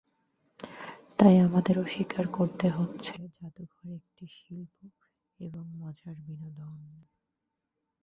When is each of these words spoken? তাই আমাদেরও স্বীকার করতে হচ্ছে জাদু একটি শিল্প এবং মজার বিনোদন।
তাই 1.19 1.35
আমাদেরও 1.39 1.83
স্বীকার 1.85 2.25
করতে 2.27 2.67
হচ্ছে 2.69 3.15
জাদু 3.35 3.63
একটি 3.95 4.25
শিল্প 4.37 4.75
এবং 5.39 5.63
মজার 5.79 6.15
বিনোদন। 6.27 6.77